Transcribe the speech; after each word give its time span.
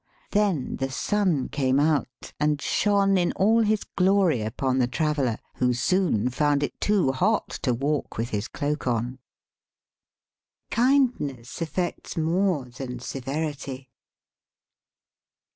Then 0.31 0.77
the 0.77 0.89
sun 0.89 1.47
came 1.49 1.79
out 1.79 2.33
and 2.39 2.59
shone 2.59 3.19
in 3.19 3.31
all 3.33 3.61
his 3.61 3.83
glory 3.83 4.41
upon 4.41 4.79
the 4.79 4.87
traveller, 4.87 5.37
who 5.57 5.75
soon 5.75 6.31
found 6.31 6.63
it 6.63 6.81
too 6.81 7.11
hot 7.11 7.49
to 7.61 7.71
walk 7.75 8.17
with 8.17 8.29
his 8.31 8.47
cloak 8.47 8.87
on." 8.87 9.19
Kindness 10.71 11.61
effects 11.61 12.17
more 12.17 12.65
than 12.65 12.97
severity." 12.97 13.91